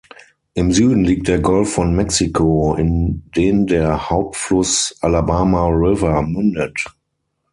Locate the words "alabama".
5.01-5.67